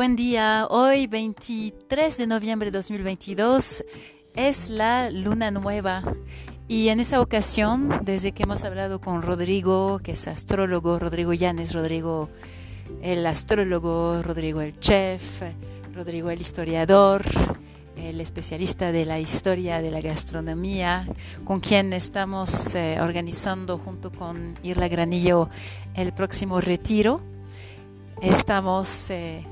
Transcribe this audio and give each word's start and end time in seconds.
buen 0.00 0.16
día. 0.16 0.66
Hoy 0.70 1.06
23 1.08 2.16
de 2.16 2.26
noviembre 2.26 2.70
de 2.70 2.78
2022 2.78 3.84
es 4.34 4.70
la 4.70 5.10
luna 5.10 5.50
nueva 5.50 6.02
y 6.68 6.88
en 6.88 7.00
esa 7.00 7.20
ocasión, 7.20 8.00
desde 8.02 8.32
que 8.32 8.44
hemos 8.44 8.64
hablado 8.64 9.02
con 9.02 9.20
Rodrigo, 9.20 10.00
que 10.02 10.12
es 10.12 10.26
astrólogo, 10.26 10.98
Rodrigo 10.98 11.34
Llanes, 11.34 11.74
Rodrigo 11.74 12.30
el 13.02 13.26
astrólogo, 13.26 14.22
Rodrigo 14.22 14.62
el 14.62 14.80
chef, 14.80 15.42
Rodrigo 15.92 16.30
el 16.30 16.40
historiador, 16.40 17.22
el 17.94 18.22
especialista 18.22 18.92
de 18.92 19.04
la 19.04 19.20
historia 19.20 19.82
de 19.82 19.90
la 19.90 20.00
gastronomía, 20.00 21.06
con 21.44 21.60
quien 21.60 21.92
estamos 21.92 22.74
eh, 22.74 22.96
organizando 23.02 23.76
junto 23.76 24.10
con 24.10 24.58
Irla 24.62 24.88
Granillo 24.88 25.50
el 25.94 26.14
próximo 26.14 26.58
retiro. 26.58 27.20
Estamos 28.22 29.10
eh, 29.10 29.44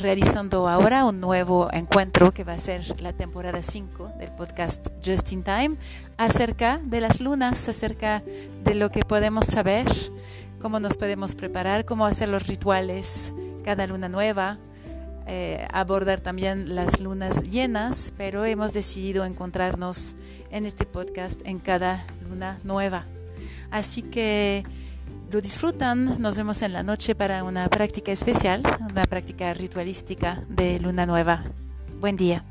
realizando 0.00 0.68
ahora 0.68 1.04
un 1.04 1.20
nuevo 1.20 1.68
encuentro 1.72 2.32
que 2.32 2.44
va 2.44 2.54
a 2.54 2.58
ser 2.58 3.00
la 3.00 3.12
temporada 3.12 3.62
5 3.62 4.12
del 4.18 4.30
podcast 4.32 4.88
Just 5.04 5.32
in 5.32 5.42
Time 5.42 5.76
acerca 6.16 6.78
de 6.84 7.00
las 7.00 7.20
lunas, 7.20 7.68
acerca 7.68 8.22
de 8.64 8.74
lo 8.74 8.90
que 8.90 9.00
podemos 9.00 9.46
saber, 9.46 9.86
cómo 10.60 10.80
nos 10.80 10.96
podemos 10.96 11.34
preparar, 11.34 11.84
cómo 11.84 12.06
hacer 12.06 12.28
los 12.28 12.46
rituales 12.46 13.32
cada 13.64 13.86
luna 13.86 14.08
nueva, 14.08 14.58
eh, 15.26 15.66
abordar 15.72 16.20
también 16.20 16.74
las 16.74 17.00
lunas 17.00 17.42
llenas, 17.44 18.14
pero 18.16 18.44
hemos 18.44 18.72
decidido 18.72 19.24
encontrarnos 19.24 20.16
en 20.50 20.66
este 20.66 20.86
podcast 20.86 21.42
en 21.44 21.58
cada 21.58 22.04
luna 22.28 22.58
nueva. 22.64 23.06
Así 23.70 24.02
que 24.02 24.64
lo 25.30 25.40
disfrutan, 25.40 26.20
nos 26.20 26.36
vemos 26.36 26.62
en 26.62 26.72
la 26.72 26.82
noche 26.82 27.14
para 27.14 27.42
una 27.42 27.68
práctica 27.68 28.12
especial, 28.12 28.62
una 28.80 29.04
práctica 29.04 29.52
ritualística 29.54 30.44
de 30.48 30.78
luna 30.78 31.06
nueva. 31.06 31.42
Buen 32.00 32.16
día. 32.16 32.44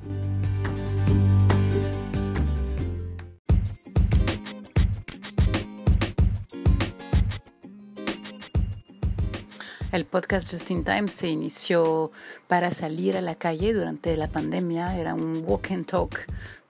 El 9.91 10.03
podcast 10.03 10.51
Just 10.51 10.71
in 10.71 10.83
Time 10.83 11.07
se 11.07 11.29
inició 11.29 12.11
para 12.49 12.71
salir 12.71 13.15
a 13.15 13.21
la 13.21 13.35
calle 13.35 13.73
durante 13.73 14.17
la 14.17 14.27
pandemia. 14.27 14.97
Era 14.97 15.13
un 15.13 15.41
walk 15.47 15.71
and 15.71 15.85
talk 15.85 16.19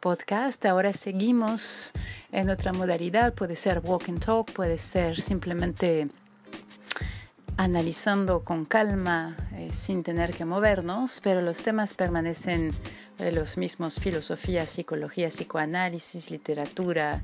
podcast. 0.06 0.64
Ahora 0.68 0.94
seguimos 0.94 1.92
en 2.32 2.52
otra 2.52 2.72
modalidad. 2.74 3.34
Puede 3.34 3.56
ser 3.56 3.82
walk 3.84 4.08
and 4.08 4.24
talk, 4.24 4.52
puede 4.52 4.78
ser 4.78 5.20
simplemente 5.20 6.10
analizando 7.58 8.44
con 8.44 8.66
calma, 8.66 9.36
eh, 9.54 9.72
sin 9.74 10.04
tener 10.04 10.32
que 10.32 10.46
movernos, 10.46 11.22
pero 11.24 11.42
los 11.42 11.64
temas 11.64 11.96
permanecen 11.96 12.72
los 13.20 13.58
mismos, 13.58 14.00
filosofía, 14.00 14.68
psicología, 14.68 15.30
psicoanálisis, 15.30 16.32
literatura. 16.32 17.22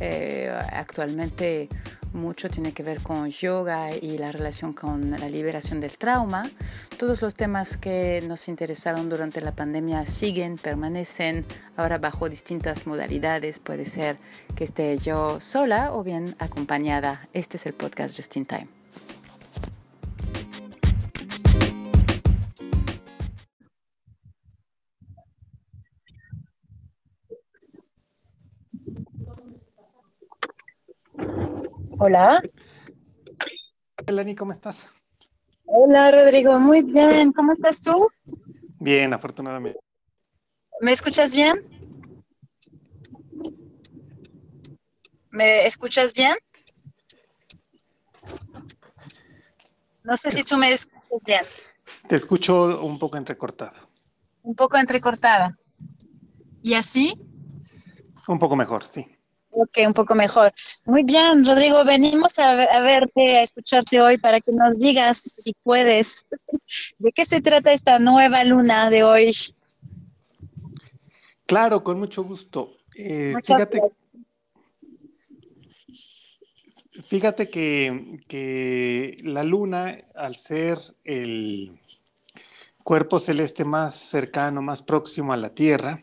Eh, 0.00 0.50
actualmente 0.72 1.68
mucho 2.12 2.48
tiene 2.48 2.72
que 2.72 2.82
ver 2.82 3.02
con 3.02 3.30
yoga 3.30 3.94
y 3.94 4.18
la 4.18 4.32
relación 4.32 4.72
con 4.72 5.10
la 5.10 5.28
liberación 5.28 5.80
del 5.80 5.96
trauma. 5.98 6.44
Todos 6.98 7.22
los 7.22 7.34
temas 7.34 7.76
que 7.76 8.22
nos 8.26 8.48
interesaron 8.48 9.08
durante 9.08 9.40
la 9.40 9.52
pandemia 9.52 10.06
siguen, 10.06 10.56
permanecen, 10.56 11.44
ahora 11.76 11.98
bajo 11.98 12.28
distintas 12.28 12.86
modalidades. 12.86 13.60
Puede 13.60 13.86
ser 13.86 14.16
que 14.56 14.64
esté 14.64 14.96
yo 14.98 15.40
sola 15.40 15.92
o 15.92 16.02
bien 16.02 16.34
acompañada. 16.38 17.20
Este 17.34 17.58
es 17.58 17.66
el 17.66 17.74
podcast 17.74 18.16
Just 18.16 18.36
in 18.36 18.46
Time. 18.46 18.85
Hola. 32.08 32.40
Eleni, 34.06 34.36
¿cómo 34.36 34.52
estás? 34.52 34.78
Hola, 35.64 36.12
Rodrigo. 36.12 36.56
Muy 36.60 36.82
bien. 36.82 37.32
¿Cómo 37.32 37.52
estás 37.52 37.80
tú? 37.80 38.08
Bien, 38.78 39.12
afortunadamente. 39.12 39.80
¿Me 40.80 40.92
escuchas 40.92 41.34
bien? 41.34 41.56
¿Me 45.30 45.66
escuchas 45.66 46.12
bien? 46.14 46.36
No 50.04 50.16
sé 50.16 50.30
si 50.30 50.44
tú 50.44 50.56
me 50.58 50.70
escuchas 50.70 51.24
bien. 51.26 51.44
Te 52.08 52.14
escucho 52.14 52.86
un 52.86 53.00
poco 53.00 53.16
entrecortado. 53.16 53.88
Un 54.44 54.54
poco 54.54 54.76
entrecortada. 54.76 55.58
¿Y 56.62 56.74
así? 56.74 57.18
Un 58.28 58.38
poco 58.38 58.54
mejor, 58.54 58.84
sí. 58.84 59.04
Ok, 59.58 59.78
un 59.86 59.94
poco 59.94 60.14
mejor. 60.14 60.52
Muy 60.84 61.02
bien, 61.02 61.42
Rodrigo, 61.42 61.82
venimos 61.82 62.38
a, 62.38 62.54
verte, 62.82 63.38
a 63.38 63.42
escucharte 63.42 64.02
hoy 64.02 64.18
para 64.18 64.38
que 64.38 64.52
nos 64.52 64.78
digas, 64.78 65.16
si 65.16 65.54
puedes, 65.62 66.26
de 66.98 67.10
qué 67.10 67.24
se 67.24 67.40
trata 67.40 67.72
esta 67.72 67.98
nueva 67.98 68.44
luna 68.44 68.90
de 68.90 69.02
hoy. 69.02 69.30
Claro, 71.46 71.82
con 71.82 71.98
mucho 71.98 72.22
gusto. 72.22 72.76
Eh, 72.94 73.34
fíjate, 73.42 73.80
fíjate 77.08 77.48
que, 77.48 78.18
que 78.28 79.16
la 79.22 79.42
luna, 79.42 80.04
al 80.14 80.36
ser 80.36 80.80
el 81.02 81.80
cuerpo 82.84 83.18
celeste 83.18 83.64
más 83.64 83.94
cercano, 83.94 84.60
más 84.60 84.82
próximo 84.82 85.32
a 85.32 85.38
la 85.38 85.54
Tierra, 85.54 86.02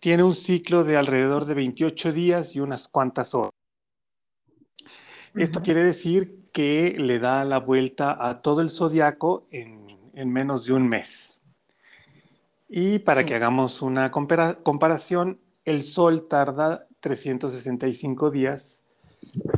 tiene 0.00 0.22
un 0.22 0.34
ciclo 0.34 0.84
de 0.84 0.96
alrededor 0.96 1.44
de 1.44 1.54
28 1.54 2.12
días 2.12 2.54
y 2.54 2.60
unas 2.60 2.88
cuantas 2.88 3.34
horas. 3.34 3.52
Esto 5.34 5.62
quiere 5.62 5.84
decir 5.84 6.48
que 6.52 6.96
le 6.98 7.18
da 7.18 7.44
la 7.44 7.58
vuelta 7.58 8.16
a 8.28 8.40
todo 8.42 8.60
el 8.60 8.70
zodiaco 8.70 9.46
en, 9.50 9.86
menos 10.14 10.64
de 10.64 10.72
un 10.72 10.88
mes. 10.88 11.40
Y 12.68 12.98
para 13.00 13.24
que 13.24 13.34
hagamos 13.34 13.82
una 13.82 14.10
comparación, 14.10 15.40
el 15.64 15.82
Sol 15.82 16.26
tarda 16.28 16.86
365 17.00 18.30
días 18.30 18.82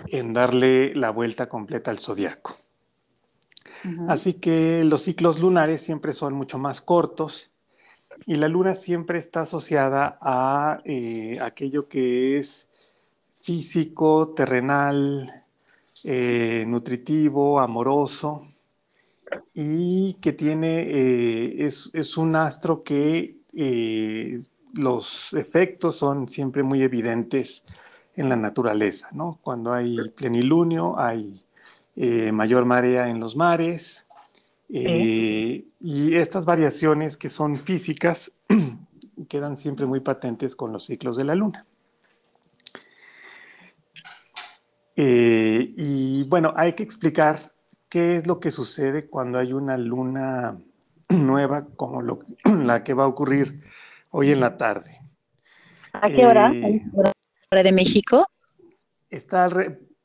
en 0.08 0.32
darle 0.32 0.94
la 0.94 1.10
vuelta 1.10 1.48
completa 1.48 1.90
al 1.90 1.98
zodiaco. 1.98 2.56
Así 4.08 4.34
que 4.34 4.84
los 4.84 5.02
ciclos 5.02 5.38
lunares 5.40 5.80
siempre 5.80 6.12
son 6.12 6.34
mucho 6.34 6.58
más 6.58 6.82
cortos 6.82 7.49
y 8.26 8.36
la 8.36 8.48
luna 8.48 8.74
siempre 8.74 9.18
está 9.18 9.42
asociada 9.42 10.18
a 10.20 10.78
eh, 10.84 11.38
aquello 11.40 11.88
que 11.88 12.38
es 12.38 12.68
físico, 13.40 14.34
terrenal, 14.34 15.44
eh, 16.04 16.64
nutritivo, 16.66 17.60
amoroso, 17.60 18.46
y 19.54 20.14
que 20.14 20.32
tiene, 20.32 20.82
eh, 20.82 21.66
es, 21.66 22.16
un 22.16 22.36
astro 22.36 22.80
que 22.80 23.36
los 24.74 25.32
efectos 25.34 25.96
son 25.96 26.28
siempre 26.28 26.62
muy 26.62 26.82
evidentes 26.82 27.64
en 28.16 28.28
la 28.28 28.36
naturaleza, 28.36 29.08
¿no? 29.12 29.38
Cuando 29.42 29.72
hay 29.72 29.96
plenilunio, 30.10 30.98
hay 30.98 31.42
mayor 32.32 32.64
marea 32.64 33.08
en 33.08 33.20
los 33.20 33.36
mares, 33.36 34.06
eh, 34.72 35.64
y 35.80 36.16
estas 36.16 36.44
variaciones 36.44 37.16
que 37.16 37.28
son 37.28 37.58
físicas 37.58 38.30
quedan 39.28 39.56
siempre 39.56 39.86
muy 39.86 40.00
patentes 40.00 40.54
con 40.54 40.72
los 40.72 40.86
ciclos 40.86 41.16
de 41.16 41.24
la 41.24 41.34
luna. 41.34 41.66
Eh, 44.94 45.74
y 45.76 46.28
bueno, 46.28 46.52
hay 46.56 46.74
que 46.74 46.82
explicar 46.82 47.52
qué 47.88 48.16
es 48.16 48.26
lo 48.26 48.38
que 48.38 48.50
sucede 48.50 49.08
cuando 49.08 49.38
hay 49.38 49.52
una 49.52 49.76
luna 49.76 50.58
nueva 51.08 51.66
como 51.76 52.02
la 52.44 52.84
que 52.84 52.94
va 52.94 53.04
a 53.04 53.08
ocurrir 53.08 53.62
hoy 54.10 54.30
en 54.30 54.40
la 54.40 54.56
tarde. 54.56 55.00
¿A 55.94 56.08
qué 56.10 56.24
hora? 56.26 56.52
Eh, 56.52 56.80
¿Hora 57.50 57.62
de 57.64 57.72
México? 57.72 58.28
Está 59.08 59.48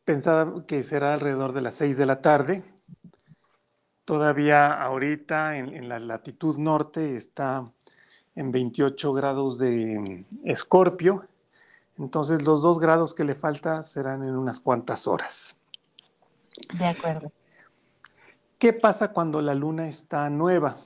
pensada 0.03 0.65
que 0.65 0.81
será 0.81 1.13
alrededor 1.13 1.53
de 1.53 1.62
las 1.62 1.75
6 1.75 1.95
de 1.97 2.06
la 2.07 2.21
tarde 2.21 2.63
Todavía 4.05 4.71
ahorita 4.83 5.57
en, 5.57 5.89
la 5.89 5.99
latitud 5.99 6.57
norte 6.57 7.15
está 7.15 7.65
en 8.35 8.51
28 8.51 9.13
grados 9.13 9.57
de 9.57 10.25
escorpio, 10.43 11.23
entonces 11.97 12.43
los 12.43 12.61
dos 12.61 12.79
grados 12.79 13.15
que 13.15 13.23
le 13.23 13.33
falta 13.33 13.81
serán 13.81 14.23
en 14.23 14.35
unas 14.35 14.59
cuantas 14.59 15.07
horas. 15.07 15.57
De 16.77 16.85
acuerdo. 16.85 17.31
¿Qué 18.59 18.73
pasa 18.73 19.11
cuando 19.11 19.41
la 19.41 19.55
luna 19.55 19.87
está 19.89 20.29
nueva? 20.29 20.77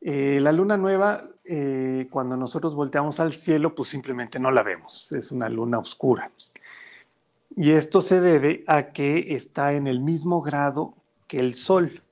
Eh, 0.00 0.38
la 0.40 0.52
luna 0.52 0.76
nueva, 0.76 1.24
eh, 1.44 2.06
cuando 2.10 2.36
nosotros 2.36 2.76
volteamos 2.76 3.18
al 3.18 3.34
cielo, 3.34 3.74
pues 3.74 3.88
simplemente 3.88 4.38
no 4.38 4.52
la 4.52 4.62
vemos, 4.62 5.10
es 5.10 5.32
una 5.32 5.48
luna 5.48 5.80
oscura. 5.80 6.30
Y 7.56 7.72
esto 7.72 8.00
se 8.00 8.20
debe 8.20 8.62
a 8.68 8.92
que 8.92 9.34
está 9.34 9.72
en 9.72 9.88
el 9.88 10.00
mismo 10.00 10.42
grado 10.42 10.95
que 11.26 11.38
el 11.38 11.54
Sol. 11.54 12.02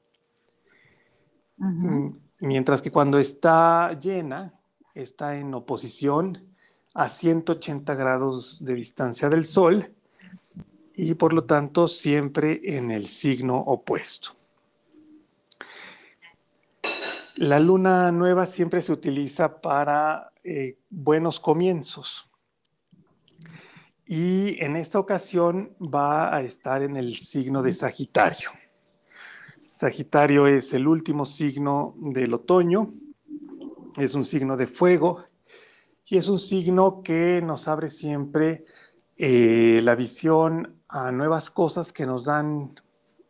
Mm, 1.56 2.08
mientras 2.40 2.82
que 2.82 2.90
cuando 2.90 3.18
está 3.18 3.98
llena, 3.98 4.54
está 4.94 5.36
en 5.36 5.52
oposición 5.54 6.54
a 6.94 7.08
180 7.08 7.94
grados 7.94 8.64
de 8.64 8.74
distancia 8.74 9.28
del 9.28 9.44
Sol 9.44 9.92
y 10.94 11.14
por 11.14 11.32
lo 11.32 11.44
tanto 11.44 11.88
siempre 11.88 12.60
en 12.62 12.90
el 12.90 13.06
signo 13.06 13.56
opuesto. 13.56 14.36
La 17.36 17.58
luna 17.58 18.12
nueva 18.12 18.46
siempre 18.46 18.80
se 18.80 18.92
utiliza 18.92 19.60
para 19.60 20.30
eh, 20.44 20.78
buenos 20.88 21.40
comienzos. 21.40 22.30
Y 24.06 24.62
en 24.62 24.76
esta 24.76 25.00
ocasión 25.00 25.74
va 25.80 26.34
a 26.34 26.42
estar 26.42 26.82
en 26.82 26.96
el 26.96 27.16
signo 27.16 27.62
de 27.62 27.72
Sagitario. 27.72 28.50
Sagitario 29.74 30.46
es 30.46 30.72
el 30.72 30.86
último 30.86 31.26
signo 31.26 31.96
del 31.98 32.32
otoño, 32.32 32.94
es 33.96 34.14
un 34.14 34.24
signo 34.24 34.56
de 34.56 34.68
fuego 34.68 35.24
y 36.06 36.16
es 36.16 36.28
un 36.28 36.38
signo 36.38 37.02
que 37.02 37.42
nos 37.42 37.66
abre 37.66 37.90
siempre 37.90 38.66
eh, 39.16 39.80
la 39.82 39.96
visión 39.96 40.76
a 40.86 41.10
nuevas 41.10 41.50
cosas 41.50 41.92
que 41.92 42.06
nos 42.06 42.26
dan 42.26 42.80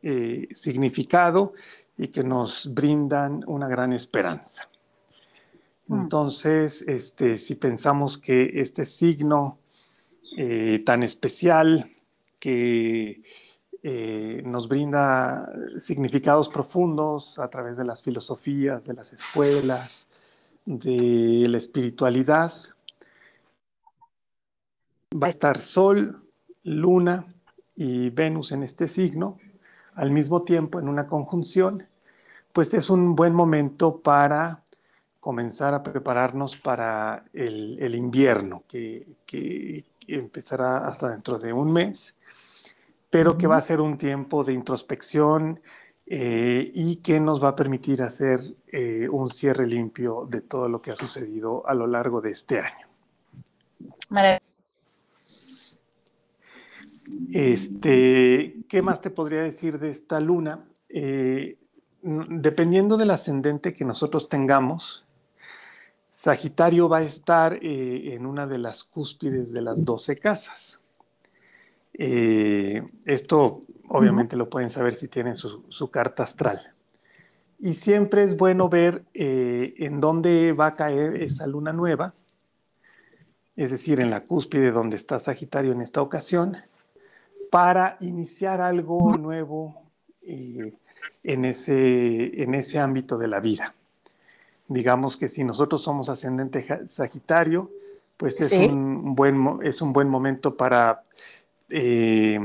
eh, 0.03 0.49
significado 0.53 1.55
y 1.97 2.09
que 2.09 2.23
nos 2.23 2.75
brindan 2.75 3.43
una 3.47 3.67
gran 3.67 3.95
esperanza. 3.95 4.69
Mm. 5.87 5.95
Entonces, 6.03 6.85
este, 6.87 7.39
si 7.39 7.55
pensamos 7.55 8.19
que 8.19 8.51
este 8.61 8.85
signo 8.85 9.61
eh, 10.37 10.83
tan 10.85 11.05
especial 11.05 11.91
que 12.39 13.23
eh, 13.87 14.41
nos 14.47 14.67
brinda 14.67 15.47
significados 15.79 16.49
profundos 16.49 17.39
a 17.39 17.49
través 17.49 17.77
de 17.77 17.85
las 17.85 18.01
filosofías, 18.01 18.87
de 18.87 18.95
las 18.95 19.13
escuelas, 19.13 20.09
de 20.65 21.45
la 21.47 21.59
espiritualidad, 21.59 22.51
va 25.23 25.27
a 25.27 25.31
estar 25.31 25.59
Sol, 25.59 26.25
Luna 26.63 27.27
y 27.77 28.09
Venus 28.09 28.53
en 28.53 28.63
este 28.63 28.89
signo, 28.89 29.39
al 29.95 30.11
mismo 30.11 30.45
tiempo 30.45 30.79
en 30.81 30.89
una 30.89 31.07
conjunción, 31.07 31.87
pues 32.55 32.73
es 32.73 32.89
un 32.89 33.15
buen 33.15 33.35
momento 33.35 34.01
para 34.01 34.63
comenzar 35.21 35.75
a 35.75 35.83
prepararnos 35.83 36.57
para 36.57 37.25
el, 37.35 37.95
invierno, 37.95 38.63
que, 38.67 39.85
empezará 40.07 40.87
hasta 40.87 41.11
dentro 41.11 41.39
de 41.39 41.53
un 41.53 41.71
mes, 41.71 42.15
pero 43.15 43.39
que 43.39 43.47
va 43.47 43.59
a 43.59 43.63
ser 43.63 43.81
un 43.81 43.97
tiempo 43.97 44.43
de 44.43 44.53
introspección 44.53 45.61
eh, 46.05 46.69
y 46.75 46.97
que 46.97 47.21
nos 47.21 47.41
va 47.41 47.51
a 47.51 47.55
permitir 47.55 48.03
hacer 48.03 48.41
eh, 48.67 49.09
un 49.09 49.31
cierre 49.31 49.69
limpio 49.69 50.27
de 50.29 50.41
todo 50.41 50.69
lo 50.69 50.83
que 50.83 50.91
ha 50.91 50.97
sucedido 50.97 51.65
a 51.65 51.75
lo 51.75 51.87
largo 51.87 52.21
de 52.21 52.31
este 52.31 52.59
año. 52.59 52.89
Este, 57.31 58.57
¿Qué 58.69 58.83
más 58.83 59.01
te 59.01 59.11
podría 59.11 59.43
decir 59.43 59.79
de 59.79 59.93
esta 59.93 60.19
luna? 60.19 60.65
Eh, 60.89 61.57
dependiendo 62.03 62.97
del 62.97 63.13
ascendente 63.13 63.75
que 63.75 63.85
nosotros 63.85 64.29
tengamos, 64.29 65.07
Sagitario 66.15 66.89
va 66.89 66.99
a 66.99 67.03
estar 67.03 67.61
eh, 67.63 68.13
en 68.13 68.27
una 68.27 68.49
de 68.49 68.59
las 68.59 68.83
cúspides 68.83 69.53
de 69.53 69.61
las 69.61 69.85
12 69.85 70.17
casas. 70.17 70.81
Eh, 71.95 72.83
esto 73.05 73.63
obviamente 73.89 74.37
lo 74.37 74.51
pueden 74.51 74.71
saber 74.71 74.95
si 74.95 75.09
tienen 75.09 75.37
su, 75.37 75.91
carta 75.91 76.25
astral. 76.25 76.61
Y 77.59 77.75
siempre 77.75 78.25
es 78.25 78.37
bueno 78.37 78.69
ver 78.69 79.05
en 79.15 80.01
dónde 80.01 80.53
va 80.53 80.67
a 80.67 80.75
caer 80.75 81.23
esa 81.23 81.47
luna 81.47 81.73
nueva, 81.73 82.13
es 83.57 83.71
decir, 83.71 84.01
en 84.01 84.11
la 84.11 84.21
cúspide 84.21 84.73
donde 84.73 84.97
está 84.97 85.19
Sagitario 85.19 85.73
en 85.73 85.81
esta 85.81 86.03
ocasión, 86.03 86.57
para 87.51 87.97
iniciar 88.01 88.61
algo 88.61 89.17
nuevo 89.17 89.83
eh, 90.23 90.73
en, 91.23 91.45
ese, 91.45 92.43
en 92.43 92.55
ese 92.55 92.79
ámbito 92.79 93.17
de 93.17 93.29
la 93.29 93.41
vida. 93.41 93.75
Digamos 94.67 95.17
que 95.17 95.29
si 95.29 95.45
nosotros 95.45 95.83
somos 95.83 96.09
ascendente 96.09 96.67
Sagitario, 96.89 97.71
pues 98.17 98.41
es, 98.41 98.69
un 98.69 99.15
buen, 99.15 99.59
es 99.63 99.83
un 99.83 99.93
buen 99.93 100.09
momento 100.09 100.57
para 100.57 101.05
eh, 101.77 102.39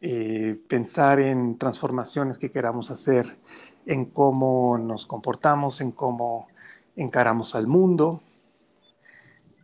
eh, 0.00 0.58
pensar 0.66 1.20
en 1.20 1.58
transformaciones 1.58 2.38
que 2.38 2.50
queramos 2.50 2.90
hacer, 2.90 3.38
en 3.84 4.06
cómo 4.06 4.78
nos 4.78 5.06
comportamos, 5.06 5.82
en 5.82 5.92
cómo 5.92 6.48
encaramos 6.96 7.54
al 7.54 7.66
mundo, 7.66 8.22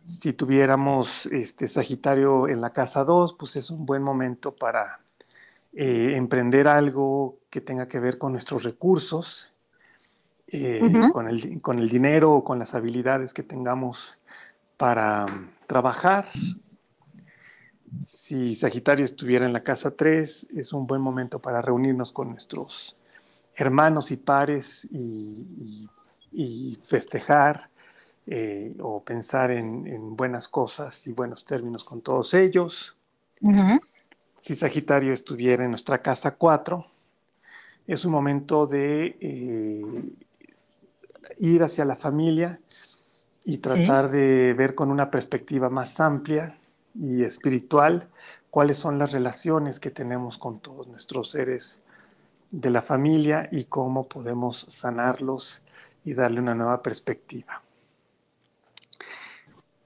si 0.05 0.33
tuviéramos 0.33 1.25
este 1.27 1.67
Sagitario 1.67 2.47
en 2.47 2.61
la 2.61 2.71
casa 2.71 3.03
2, 3.03 3.35
pues 3.37 3.55
es 3.55 3.71
un 3.71 3.85
buen 3.87 4.03
momento 4.03 4.55
para 4.55 5.01
eh, 5.73 6.13
emprender 6.15 6.67
algo 6.67 7.39
que 7.49 7.59
tenga 7.59 7.87
que 7.87 7.99
ver 7.99 8.17
con 8.17 8.31
nuestros 8.31 8.63
recursos, 8.63 9.51
eh, 10.47 10.79
con, 11.11 11.27
el, 11.27 11.61
con, 11.61 11.79
el, 11.79 11.89
dinero 11.89 12.33
o 12.35 12.43
con 12.43 12.57
las 12.57 12.73
habilidades 12.73 13.33
que 13.33 13.43
tengamos 13.43 14.17
para 14.77 15.25
trabajar. 15.67 16.25
Si 18.05 18.55
Sagitario 18.55 19.05
estuviera 19.05 19.45
en 19.45 19.53
la 19.53 19.63
casa 19.63 19.91
3, 19.91 20.47
es 20.55 20.73
un 20.73 20.87
buen 20.87 21.01
momento 21.01 21.39
para 21.39 21.61
reunirnos 21.61 22.11
con 22.11 22.29
nuestros 22.29 22.95
hermanos 23.55 24.11
y 24.11 24.17
pares 24.17 24.87
y 24.91 26.77
festejar 26.87 27.69
eh, 28.29 28.75
o 28.81 29.01
pensar 29.01 29.51
en, 29.51 30.17
buenas 30.17 30.49
cosas 30.49 31.07
y 31.07 31.13
buenos 31.13 31.45
términos 31.45 31.85
con 31.85 32.01
todos 32.01 32.33
ellos. 32.33 32.97
Si 34.41 34.53
Sagitario 34.53 35.13
estuviera 35.13 35.63
en 35.63 35.69
nuestra 35.69 35.99
casa 35.99 36.31
4, 36.31 36.85
es 37.87 38.03
un 38.03 38.11
momento 38.11 38.67
de 38.67 39.15
eh, 39.21 40.03
ir 41.37 41.63
hacia 41.63 41.85
la 41.85 41.95
familia 41.95 42.59
y 43.45 43.59
tratar 43.59 44.11
de 44.11 44.53
ver 44.53 44.75
con 44.75 44.91
una 44.91 45.09
perspectiva 45.09 45.69
más 45.69 45.97
amplia 46.01 46.57
y 46.99 47.23
espiritual 47.23 48.09
cuáles 48.49 48.77
son 48.77 48.97
las 48.97 49.11
relaciones 49.11 49.79
que 49.79 49.91
tenemos 49.91 50.37
con 50.37 50.59
todos 50.59 50.87
nuestros 50.87 51.31
seres 51.31 51.79
de 52.51 52.69
la 52.69 52.81
familia 52.81 53.49
y 53.51 53.65
cómo 53.65 54.07
podemos 54.07 54.65
sanarlos 54.69 55.61
y 56.05 56.13
darle 56.13 56.39
una 56.39 56.55
nueva 56.55 56.81
perspectiva. 56.81 57.61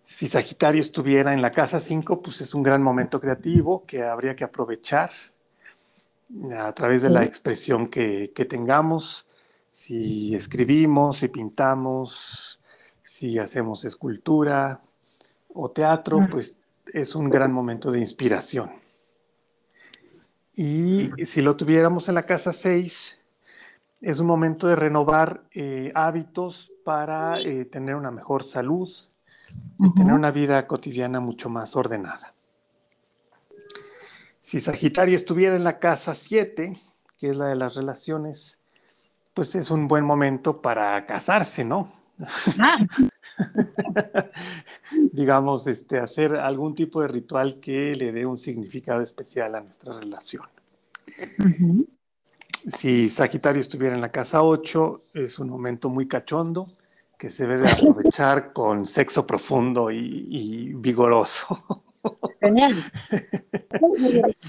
Si 0.04 0.28
Sagitario 0.28 0.82
estuviera 0.82 1.34
en 1.34 1.42
la 1.42 1.50
casa 1.50 1.80
5, 1.80 2.22
pues 2.22 2.42
es 2.42 2.54
un 2.54 2.62
gran 2.62 2.84
momento 2.84 3.20
creativo 3.20 3.86
que 3.86 4.04
habría 4.04 4.36
que 4.36 4.44
aprovechar 4.44 5.10
a 6.58 6.72
través 6.74 7.02
de 7.02 7.10
la 7.10 7.24
expresión 7.24 7.88
que, 7.88 8.32
tengamos, 8.48 9.28
si 9.72 10.36
escribimos, 10.36 11.18
si 11.18 11.28
pintamos, 11.28 12.62
si 13.04 13.40
hacemos 13.40 13.84
escultura 13.84 14.82
o 15.54 15.72
teatro, 15.72 16.28
pues 16.30 16.58
es 16.94 17.16
un 17.16 17.30
gran 17.30 17.52
momento 17.52 17.92
de 17.92 18.00
inspiración. 18.00 18.72
Y 20.54 21.10
si 21.26 21.42
lo 21.42 21.56
tuviéramos 21.56 22.10
en 22.10 22.16
la 22.16 22.26
casa 22.26 22.54
6, 22.54 23.20
es 24.02 24.20
un 24.20 24.28
momento 24.28 24.68
de 24.68 24.76
renovar 24.76 25.44
eh, 25.54 25.92
hábitos 25.96 26.72
para 26.84 27.40
eh, 27.40 27.66
tener 27.66 27.96
una 27.96 28.12
mejor 28.12 28.44
salud, 28.44 28.90
y 29.80 29.94
tener 29.94 30.14
una 30.14 30.32
vida 30.32 30.66
cotidiana 30.68 31.20
mucho 31.20 31.50
más 31.50 31.76
ordenada. 31.76 32.34
Si 34.44 34.60
Sagitario 34.60 35.16
estuviera 35.16 35.56
en 35.56 35.64
la 35.64 35.80
casa 35.80 36.14
7, 36.14 36.80
que 37.18 37.30
es 37.30 37.36
la 37.36 37.48
de 37.48 37.56
las 37.56 37.76
relaciones, 37.76 38.60
pues 39.34 39.56
es 39.56 39.72
un 39.72 39.88
buen 39.88 40.04
momento 40.04 40.62
para 40.62 41.06
casarse, 41.06 41.64
¿no? 41.64 41.92
Ah. 42.60 42.86
Digamos, 45.12 45.68
este, 45.68 46.00
hacer 46.00 46.36
algún 46.36 46.74
tipo 46.74 47.02
de 47.02 47.08
ritual 47.08 47.60
que 47.60 47.96
le 47.96 48.12
dé 48.12 48.26
un 48.26 48.38
significado 48.38 49.02
especial 49.02 49.56
a 49.56 49.62
nuestra 49.62 49.94
relación. 49.94 50.44
Si 52.78 53.10
Sagitario 53.10 53.62
estuviera 53.62 53.96
en 53.96 54.02
la 54.02 54.12
casa 54.12 54.44
8, 54.44 55.04
es 55.14 55.40
un 55.40 55.50
momento 55.50 55.90
muy 55.90 56.08
cachondo 56.08 56.68
que 57.18 57.30
se 57.30 57.46
debe 57.46 57.70
aprovechar 57.70 58.52
con 58.52 58.86
sexo 58.86 59.28
profundo 59.28 59.92
y, 59.92 60.74
vigoroso. 60.74 61.84
Genial. 62.40 62.74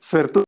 Suerte. 0.00 0.44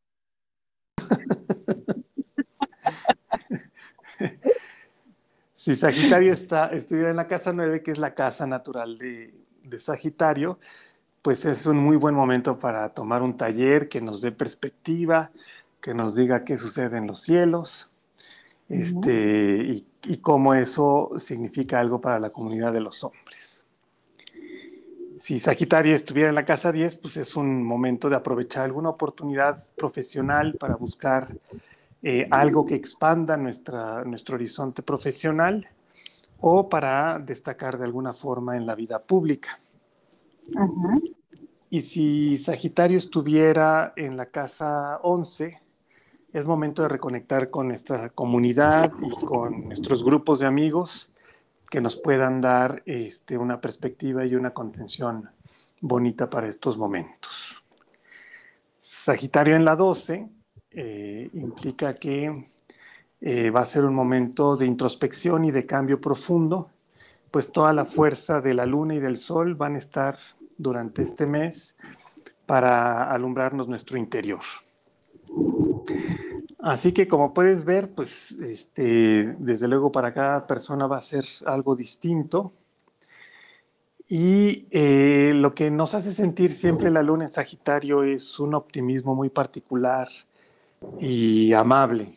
Si 5.67 5.75
Sagitario 5.75 6.33
está, 6.33 6.69
estuviera 6.69 7.11
en 7.11 7.17
la 7.17 7.27
casa 7.27 7.53
9, 7.53 7.83
que 7.83 7.91
es 7.91 7.99
la 7.99 8.15
casa 8.15 8.47
natural 8.47 8.99
de, 8.99 9.35
de 9.65 9.81
Sagitario, 9.81 10.61
pues 11.23 11.45
es 11.45 11.67
un 11.67 11.79
muy 11.79 11.97
buen 11.97 12.15
momento 12.15 12.57
para 12.57 12.89
tomar 12.91 13.21
un 13.21 13.37
taller 13.37 13.89
que 13.89 14.01
nos 14.01 14.21
dé 14.21 14.31
perspectiva, 14.31 15.33
que 15.81 15.93
nos 15.93 16.15
diga 16.15 16.45
qué 16.45 16.57
sucede 16.57 16.99
en 16.99 17.09
los 17.09 17.21
cielos, 17.21 17.91
este, 18.69 19.83
y, 20.05 20.17
cómo 20.19 20.55
eso 20.55 21.11
significa 21.19 21.81
algo 21.81 22.01
para 22.01 22.21
la 22.21 22.31
comunidad 22.31 22.73
de 22.73 22.81
los 22.81 23.03
hombres. 23.03 23.65
Si 25.19 25.41
Sagitario 25.41 25.97
estuviera 25.97 26.29
en 26.29 26.37
la 26.37 26.45
casa 26.45 26.71
10, 26.71 26.95
pues 26.95 27.17
es 27.17 27.35
un 27.35 27.65
momento 27.65 28.09
de 28.09 28.15
aprovechar 28.15 28.67
alguna 28.67 28.91
oportunidad 28.91 29.67
profesional 29.75 30.55
para 30.55 30.77
buscar 30.77 31.37
eh, 32.03 32.29
algo 32.31 32.65
que 32.65 32.75
expanda 32.75 33.37
nuestra, 33.37 34.05
nuestro 34.05 34.37
horizonte 34.37 34.83
profesional 34.83 35.69
o 36.41 36.69
para 36.69 37.19
destacar 37.19 37.79
de 37.79 37.85
alguna 37.85 38.13
forma 38.13 38.57
en 38.57 38.67
la 38.67 38.75
vida 38.75 39.03
pública. 39.03 39.59
Y 41.71 41.83
si 41.83 42.39
Sagitario 42.39 42.99
estuviera 42.99 43.93
en 43.97 44.17
la 44.17 44.27
casa 44.27 44.99
11, 45.03 45.61
es 46.33 46.45
momento 46.45 46.83
de 46.83 46.89
reconectar 46.89 47.51
con 47.51 47.69
nuestra 47.69 48.11
comunidad 48.11 48.93
y 49.03 49.25
con 49.25 49.65
nuestros 49.65 50.05
grupos 50.05 50.39
de 50.39 50.47
amigos 50.47 51.11
que 51.71 51.81
nos 51.81 51.97
puedan 51.97 52.41
dar 52.41 52.83
este, 52.87 53.37
una 53.37 53.61
perspectiva 53.61 54.25
y 54.25 54.35
una 54.35 54.53
contención 54.53 55.29
bonita 55.81 56.31
para 56.31 56.49
estos 56.49 56.79
momentos. 56.79 57.63
Sagitario 58.81 59.57
en 59.57 59.65
la 59.65 59.75
12 59.75 60.29
eh, 60.71 61.31
implica 61.35 61.95
que 61.95 62.47
eh, 63.21 63.51
va 63.51 63.61
a 63.61 63.67
ser 63.67 63.85
un 63.85 63.95
momento 63.95 64.57
de 64.57 64.67
introspección 64.67 65.45
y 65.45 65.51
de 65.51 65.67
cambio 65.67 66.01
profundo, 66.01 66.71
pues 67.31 67.51
toda 67.51 67.73
la 67.73 67.85
fuerza 67.85 68.41
de 68.41 68.55
la 68.55 68.67
luna 68.67 68.95
y 68.95 69.01
del 69.01 69.17
sol 69.17 69.55
van 69.55 69.75
a 69.75 69.79
estar 69.79 70.17
durante 70.59 71.03
este 71.03 71.27
mes 71.27 71.77
para 72.47 73.11
alumbrarnos 73.11 73.69
nuestro 73.69 73.99
interior. 73.99 74.43
Así 76.59 76.93
que 76.93 77.07
como 77.07 77.33
puedes 77.33 77.65
ver, 77.65 77.95
pues 77.95 78.33
este, 78.33 79.35
desde 79.39 79.69
luego 79.69 79.93
para 79.93 80.13
cada 80.13 80.47
persona 80.47 80.87
va 80.87 80.99
a 80.99 81.01
ser 81.01 81.25
algo 81.45 81.77
distinto. 81.77 82.53
Y 84.09 84.69
eh, 84.71 85.33
lo 85.35 85.55
que 85.55 85.71
nos 85.71 85.95
hace 85.95 86.13
sentir 86.13 86.53
siempre 86.53 86.91
la 86.91 87.03
luna 87.03 87.25
en 87.25 87.31
Sagitario 87.31 88.05
es 88.05 88.39
un 88.39 88.55
optimismo 88.55 89.15
muy 89.15 89.31
particular 89.31 90.09
y 90.99 91.53
amable. 91.53 92.15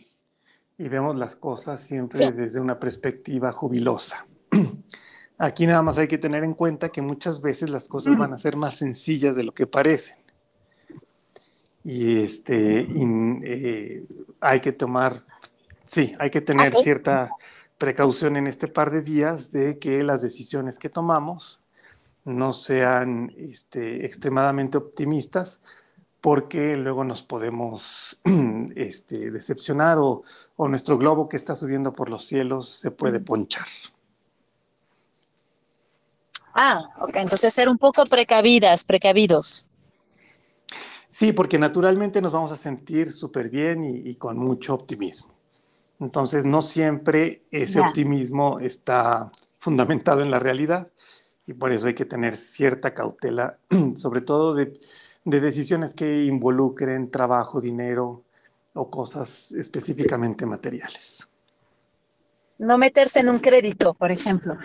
Y 0.77 0.87
vemos 0.87 1.15
las 1.15 1.35
cosas 1.35 1.81
siempre 1.81 2.31
desde 2.31 2.59
una 2.59 2.79
perspectiva 2.79 3.51
jubilosa. 3.51 4.25
Aquí 5.37 5.65
nada 5.67 5.81
más 5.81 5.97
hay 5.97 6.07
que 6.07 6.17
tener 6.17 6.43
en 6.43 6.53
cuenta 6.53 6.89
que 6.89 7.01
muchas 7.01 7.41
veces 7.41 7.69
las 7.69 7.87
cosas 7.87 8.17
van 8.17 8.33
a 8.33 8.37
ser 8.37 8.57
más 8.57 8.75
sencillas 8.75 9.35
de 9.35 9.43
lo 9.43 9.53
que 9.53 9.67
parecen 9.67 10.19
y 11.83 12.21
este 12.21 12.87
eh, 13.43 14.05
hay 14.39 14.59
que 14.59 14.71
tomar, 14.71 15.23
sí, 15.85 16.15
hay 16.19 16.29
que 16.29 16.41
tener 16.41 16.67
¿Ah, 16.67 16.81
cierta 16.81 17.29
precaución 17.77 18.35
en 18.35 18.47
este 18.47 18.67
par 18.67 18.91
de 18.91 19.01
días 19.01 19.51
de 19.51 19.79
que 19.79 20.03
las 20.03 20.21
decisiones 20.21 20.77
que 20.77 20.89
tomamos 20.89 21.61
no 22.25 22.51
sean 22.51 23.33
este, 23.37 24.05
extremadamente 24.05 24.77
optimistas 24.77 25.61
porque 26.21 26.75
luego 26.75 27.03
nos 27.03 27.21
podemos 27.21 28.19
este, 28.75 29.31
decepcionar 29.31 29.97
o, 29.97 30.23
o, 30.55 30.67
nuestro 30.67 30.97
globo 30.97 31.29
que 31.29 31.37
está 31.37 31.55
subiendo 31.55 31.93
por 31.93 32.09
los 32.09 32.25
cielos 32.25 32.69
se 32.69 32.91
puede 32.91 33.19
ponchar. 33.19 33.67
Ah, 36.53 36.89
ok, 36.99 37.15
entonces 37.15 37.53
ser 37.53 37.69
un 37.69 37.77
poco 37.77 38.05
precavidas, 38.05 38.83
precavidos. 38.83 39.69
Sí, 41.09 41.33
porque 41.33 41.57
naturalmente 41.57 42.21
nos 42.21 42.31
vamos 42.31 42.51
a 42.51 42.55
sentir 42.55 43.13
súper 43.13 43.49
bien 43.49 43.83
y, 43.83 44.15
con 44.15 44.37
mucho 44.37 44.73
optimismo. 44.73 45.33
Entonces, 45.99 46.45
no 46.45 46.61
siempre 46.61 47.43
ese 47.51 47.79
optimismo 47.79 48.59
está 48.59 49.31
fundamentado 49.57 50.21
en 50.21 50.31
la 50.31 50.39
realidad 50.39 50.89
y 51.45 51.53
por 51.53 51.71
eso 51.71 51.87
hay 51.87 51.93
que 51.93 52.05
tener 52.05 52.37
cierta 52.37 52.93
cautela, 52.93 53.57
sobre 53.95 54.21
todo 54.21 54.53
de, 54.53 54.79
de 55.23 55.39
decisiones 55.39 55.93
que 55.93 56.23
involucren 56.25 57.11
trabajo, 57.11 57.59
dinero 57.61 58.23
o 58.73 58.89
cosas 58.89 59.51
específicamente 59.53 60.45
materiales. 60.45 61.27
No 62.59 62.77
meterse 62.77 63.21
en 63.21 63.29
un 63.29 63.39
crédito, 63.39 63.93
por 63.93 64.11
ejemplo. 64.11 64.57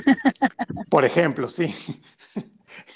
Por 0.91 1.05
ejemplo, 1.05 1.49
sí. 1.49 1.75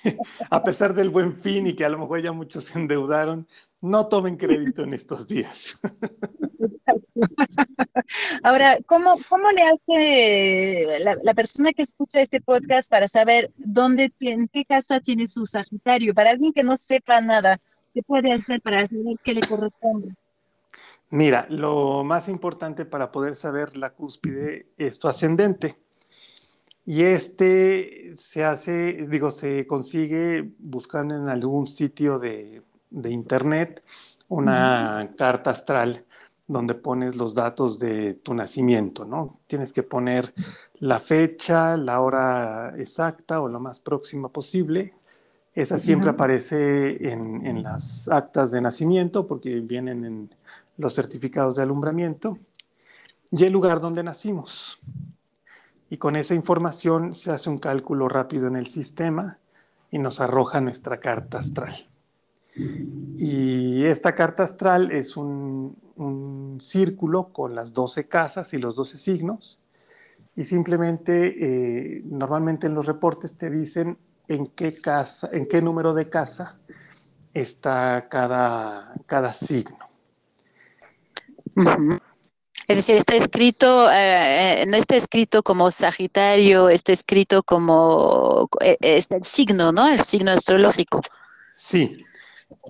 a 0.50 0.62
pesar 0.62 0.94
del 0.94 1.10
buen 1.10 1.36
fin 1.36 1.66
y 1.66 1.74
que 1.74 1.84
a 1.84 1.88
lo 1.88 1.98
mejor 1.98 2.22
ya 2.22 2.32
muchos 2.32 2.64
se 2.64 2.78
endeudaron, 2.78 3.46
no 3.80 4.08
tomen 4.08 4.36
crédito 4.36 4.82
en 4.82 4.92
estos 4.92 5.26
días. 5.26 5.78
Ahora, 8.42 8.78
¿cómo, 8.86 9.16
cómo 9.28 9.50
le 9.52 9.62
hace 9.62 10.98
la, 11.22 11.34
persona 11.34 11.72
que 11.72 11.82
escucha 11.82 12.20
este 12.20 12.40
podcast 12.40 12.90
para 12.90 13.08
saber 13.08 13.50
dónde, 13.56 14.12
en 14.20 14.48
qué 14.48 14.64
casa 14.64 15.00
tiene 15.00 15.26
su 15.26 15.46
Sagitario? 15.46 16.14
Para 16.14 16.30
alguien 16.30 16.52
que 16.52 16.64
no 16.64 16.76
sepa 16.76 17.20
nada, 17.20 17.60
¿qué 17.94 18.02
puede 18.02 18.32
hacer 18.32 18.60
para 18.60 18.86
saber 18.88 19.16
qué 19.22 19.34
le 19.34 19.40
corresponde? 19.40 20.14
Mira, 21.10 21.46
lo 21.48 22.04
más 22.04 22.28
importante 22.28 22.84
para 22.84 23.10
poder 23.10 23.34
saber 23.34 23.78
la 23.78 23.90
cúspide 23.90 24.66
es 24.76 24.98
tu 24.98 25.08
ascendente. 25.08 25.78
Y 26.90 27.02
este 27.02 28.14
se 28.16 28.46
hace, 28.46 29.06
digo, 29.10 29.30
se 29.30 29.66
consigue 29.66 30.54
buscando 30.58 31.14
en 31.16 31.28
algún 31.28 31.66
sitio 31.66 32.18
de, 32.18 32.62
internet 32.90 33.84
una 34.28 35.10
carta 35.18 35.50
astral 35.50 36.06
donde 36.46 36.72
pones 36.72 37.14
los 37.14 37.34
datos 37.34 37.78
de 37.78 38.14
tu 38.14 38.32
nacimiento, 38.32 39.04
¿no? 39.04 39.38
Tienes 39.46 39.74
que 39.74 39.82
poner 39.82 40.32
la 40.78 40.98
fecha, 40.98 41.76
la 41.76 42.00
hora 42.00 42.72
exacta 42.78 43.42
o 43.42 43.48
lo 43.48 43.60
más 43.60 43.82
próxima 43.82 44.30
posible. 44.30 44.94
Esa 45.54 45.78
siempre 45.78 46.08
aparece 46.08 47.06
en, 47.06 47.44
en, 47.44 47.64
las 47.64 48.08
actas 48.08 48.50
de 48.50 48.62
nacimiento 48.62 49.26
porque 49.26 49.60
vienen 49.60 50.06
en 50.06 50.34
los 50.78 50.94
certificados 50.94 51.56
de 51.56 51.64
alumbramiento 51.64 52.38
y 53.30 53.44
el 53.44 53.52
lugar 53.52 53.78
donde 53.78 54.02
nacimos 54.02 54.80
y 55.90 55.96
con 55.96 56.16
esa 56.16 56.34
información 56.34 57.14
se 57.14 57.30
hace 57.30 57.48
un 57.50 57.58
cálculo 57.58 58.08
rápido 58.08 58.46
en 58.46 58.56
el 58.56 58.66
sistema 58.66 59.38
y 59.90 59.98
nos 59.98 60.20
arroja 60.20 60.60
nuestra 60.60 61.00
carta 61.00 61.38
astral. 61.38 61.74
Y 63.16 63.84
esta 63.84 64.14
carta 64.14 64.42
astral 64.42 64.90
es 64.90 65.16
un, 65.16 65.76
círculo 66.60 67.28
con 67.32 67.54
las 67.54 67.72
12 67.72 68.06
casas 68.08 68.52
y 68.54 68.58
los 68.58 68.76
12 68.76 68.98
signos 68.98 69.60
y 70.36 70.44
simplemente 70.44 71.96
eh, 71.96 72.02
normalmente 72.04 72.66
en 72.66 72.74
los 72.74 72.86
reportes 72.86 73.36
te 73.36 73.50
dicen 73.50 73.96
en 74.28 74.46
qué 74.48 74.72
casa, 74.82 75.28
en 75.32 75.46
qué 75.46 75.62
número 75.62 75.94
de 75.94 76.08
casa 76.08 76.58
está 77.34 78.06
cada, 78.08 78.94
cada 79.06 79.32
signo. 79.32 79.78
Es 82.68 82.76
decir, 82.76 82.96
está 82.96 83.16
escrito, 83.16 83.90
eh, 83.90 84.62
eh, 84.62 84.66
no 84.66 84.76
está 84.76 84.94
escrito 84.94 85.42
como 85.42 85.70
Sagitario, 85.70 86.68
está 86.68 86.92
escrito 86.92 87.42
como 87.42 88.46
eh, 88.60 88.76
es 88.82 89.06
el 89.10 89.24
signo, 89.24 89.72
¿no? 89.72 89.88
El 89.88 90.00
signo 90.00 90.32
astrológico. 90.32 91.00
Sí. 91.56 91.96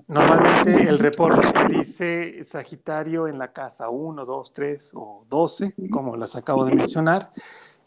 Normalmente 0.07 0.87
el 0.87 0.99
reporte 0.99 1.49
dice 1.69 2.45
Sagitario 2.45 3.27
en 3.27 3.37
la 3.37 3.51
casa 3.51 3.89
1, 3.89 4.23
2, 4.23 4.53
3 4.53 4.91
o 4.95 5.25
12, 5.27 5.75
como 5.91 6.15
las 6.15 6.33
acabo 6.37 6.63
de 6.63 6.75
mencionar, 6.75 7.33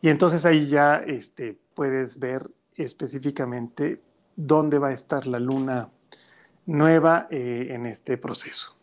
y 0.03 0.11
entonces 0.11 0.45
ahí 0.45 0.69
ya 0.69 0.97
este, 0.97 1.59
puedes 1.75 2.19
ver 2.19 2.51
específicamente 2.75 4.03
dónde 4.37 4.79
va 4.79 4.89
a 4.89 4.93
estar 4.93 5.27
la 5.27 5.39
luna 5.39 5.89
nueva 6.67 7.27
en 7.31 7.87
este 7.87 8.19
proceso. 8.19 8.77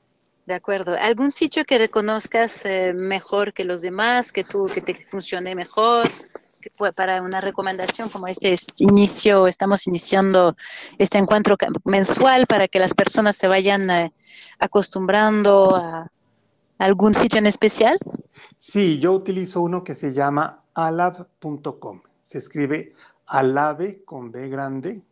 De 0.49 0.55
acuerdo. 0.55 0.95
¿Algún 0.99 1.31
sitio 1.31 1.63
que 1.63 1.77
reconozcas 1.77 2.65
eh, 2.65 2.91
mejor 2.91 3.53
que 3.53 3.63
los 3.63 3.83
demás, 3.83 4.31
que 4.31 4.43
tú, 4.43 4.65
que 4.65 4.81
te 4.81 4.95
funcione 5.05 5.53
mejor? 5.53 6.09
Que 6.59 6.71
para 6.91 7.21
una 7.21 7.39
recomendación 7.39 8.09
como 8.09 8.25
este 8.25 8.55
inicio, 8.79 9.45
estamos 9.45 9.85
iniciando 9.85 10.57
este 10.97 11.19
encuentro 11.19 11.55
mensual 11.85 12.47
para 12.47 12.67
que 12.67 12.79
las 12.79 12.95
personas 12.95 13.35
se 13.35 13.47
vayan 13.47 13.91
eh, 13.91 14.11
acostumbrando 14.57 15.75
a 15.75 16.07
algún 16.79 17.13
sitio 17.13 17.37
en 17.37 17.45
especial. 17.45 17.99
Sí, 18.57 18.97
yo 18.97 19.13
utilizo 19.13 19.61
uno 19.61 19.83
que 19.83 19.93
se 19.93 20.13
llama 20.13 20.63
alab.com. 20.73 22.01
Se 22.23 22.39
escribe 22.39 22.95
alave 23.27 24.03
con 24.03 24.31
B 24.31 24.49
grande, 24.49 25.03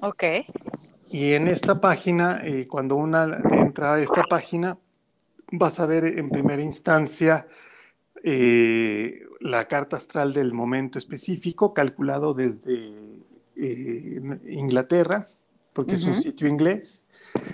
Ok. 0.00 0.24
Y 1.10 1.32
en 1.32 1.48
esta 1.48 1.80
página, 1.80 2.40
eh, 2.44 2.66
cuando 2.66 2.96
una 2.96 3.40
entra 3.52 3.94
a 3.94 4.00
esta 4.00 4.22
página, 4.24 4.76
vas 5.52 5.80
a 5.80 5.86
ver 5.86 6.04
en 6.04 6.28
primera 6.28 6.62
instancia 6.62 7.46
eh, 8.22 9.22
la 9.40 9.66
carta 9.68 9.96
astral 9.96 10.32
del 10.32 10.52
momento 10.52 10.98
específico, 10.98 11.72
calculado 11.72 12.34
desde 12.34 13.22
eh, 13.56 14.38
Inglaterra, 14.48 15.28
porque 15.72 15.94
es 15.94 16.04
un 16.04 16.16
sitio 16.16 16.48
inglés. 16.48 17.04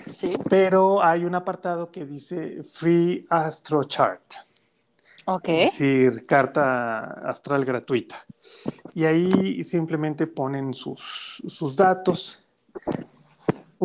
Sí. 0.07 0.35
Pero 0.49 1.03
hay 1.03 1.25
un 1.25 1.35
apartado 1.35 1.91
que 1.91 2.05
dice 2.05 2.63
Free 2.63 3.25
Astro 3.29 3.83
Chart. 3.83 4.33
Ok. 5.25 5.49
Es 5.49 5.71
decir, 5.71 6.25
carta 6.25 6.99
astral 7.27 7.65
gratuita. 7.65 8.25
Y 8.93 9.05
ahí 9.05 9.63
simplemente 9.63 10.27
ponen 10.27 10.73
sus, 10.73 11.41
sus 11.47 11.75
datos. 11.75 12.45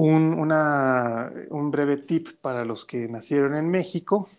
Un, 0.02 0.32
una, 0.32 1.30
un 1.50 1.70
breve 1.70 1.98
tip 1.98 2.28
para 2.40 2.64
los 2.64 2.86
que 2.86 3.06
nacieron 3.06 3.54
en 3.54 3.68
México. 3.68 4.30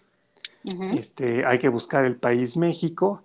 este, 0.94 1.46
hay 1.46 1.60
que 1.60 1.70
buscar 1.70 2.04
el 2.04 2.16
país 2.16 2.58
México 2.58 3.22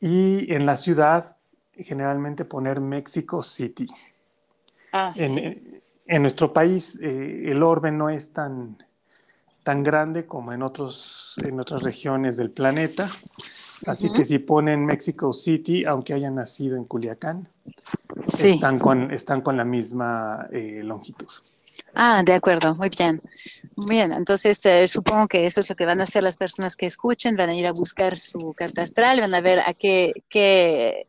y 0.00 0.52
en 0.52 0.66
la 0.66 0.76
ciudad 0.76 1.36
generalmente 1.76 2.44
poner 2.44 2.80
Mexico 2.80 3.44
City. 3.44 3.86
Ah, 4.90 5.12
en, 5.14 5.28
sí. 5.28 5.80
en, 6.06 6.22
nuestro 6.22 6.52
país 6.52 6.98
eh, 7.00 7.44
el 7.46 7.62
orbe 7.62 7.92
no 7.92 8.10
es 8.10 8.32
tan, 8.32 8.76
tan 9.62 9.84
grande 9.84 10.26
como 10.26 10.52
en, 10.52 10.62
otros, 10.62 11.36
en 11.44 11.60
otras 11.60 11.84
regiones 11.84 12.36
del 12.36 12.50
planeta. 12.50 13.12
Así 13.86 14.10
que 14.10 14.24
si 14.24 14.40
ponen 14.40 14.84
Mexico 14.84 15.32
City, 15.32 15.84
aunque 15.84 16.12
hayan 16.12 16.34
nacido 16.34 16.76
en 16.76 16.84
Culiacán, 16.86 17.48
Sí. 18.28 18.50
están, 18.50 18.78
con, 18.78 19.12
están 19.12 19.42
con 19.42 19.56
la 19.56 19.64
misma 19.64 20.48
eh, 20.50 20.80
longitud. 20.82 21.28
Ah, 21.94 22.22
de 22.24 22.34
acuerdo, 22.34 22.74
muy 22.74 22.90
bien. 22.90 23.20
Muy 23.76 23.86
bien, 23.90 24.12
entonces 24.12 24.64
eh, 24.66 24.88
supongo 24.88 25.28
que 25.28 25.46
eso 25.46 25.60
es 25.60 25.70
lo 25.70 25.76
que 25.76 25.86
van 25.86 26.00
a 26.00 26.04
hacer 26.04 26.22
las 26.22 26.36
personas 26.36 26.76
que 26.76 26.86
escuchen, 26.86 27.36
van 27.36 27.50
a 27.50 27.54
ir 27.54 27.66
a 27.66 27.72
buscar 27.72 28.16
su 28.16 28.52
carta 28.54 28.82
astral, 28.82 29.20
van 29.20 29.34
a 29.34 29.40
ver 29.40 29.60
a 29.60 29.72
qué, 29.72 30.12
qué 30.28 31.06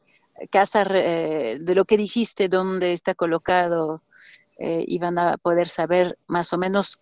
casa 0.51 0.83
eh, 0.93 1.57
de 1.59 1.75
lo 1.75 1.85
que 1.85 1.97
dijiste, 1.97 2.47
dónde 2.47 2.93
está 2.93 3.15
colocado 3.15 4.01
eh, 4.57 4.83
y 4.88 4.99
van 4.99 5.17
a 5.17 5.38
poder 5.38 5.67
saber 5.67 6.17
más 6.27 6.53
o 6.53 6.57
menos 6.57 6.99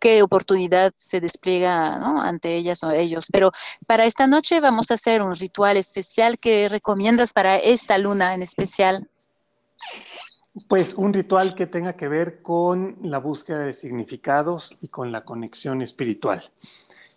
qué 0.00 0.22
oportunidad 0.22 0.92
se 0.96 1.20
despliega 1.20 1.94
ante 2.26 2.56
ellas 2.56 2.82
o 2.82 2.90
ellos. 2.90 3.28
Pero 3.32 3.52
para 3.86 4.04
esta 4.04 4.26
noche 4.26 4.60
vamos 4.60 4.90
a 4.90 4.94
hacer 4.94 5.22
un 5.22 5.34
ritual 5.34 5.76
especial 5.76 6.38
que 6.38 6.68
recomiendas 6.68 7.32
para 7.32 7.56
esta 7.56 7.96
luna 7.98 8.34
en 8.34 8.42
especial. 8.42 9.08
Pues 10.68 10.94
un 10.94 11.12
ritual 11.12 11.54
que 11.54 11.66
tenga 11.66 11.94
que 11.94 12.06
ver 12.06 12.40
con 12.40 12.96
la 13.02 13.18
búsqueda 13.18 13.58
de 13.60 13.72
significados 13.72 14.78
y 14.80 14.88
con 14.88 15.10
la 15.10 15.24
conexión 15.24 15.82
espiritual. 15.82 16.42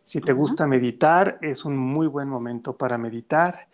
Si 0.04 0.22
te 0.22 0.34
gusta 0.34 0.66
meditar, 0.66 1.38
es 1.42 1.64
un 1.66 1.78
muy 1.78 2.08
buen 2.08 2.30
momento 2.30 2.76
para 2.76 2.98
meditar. 2.98 3.68